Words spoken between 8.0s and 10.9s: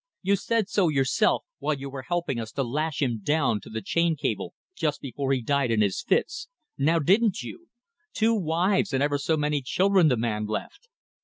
Two wives and ever so many children the man left.